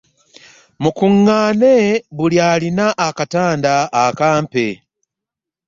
[0.81, 1.75] MUnkungane
[2.15, 3.73] buli alian akataanda
[4.03, 4.65] akampe.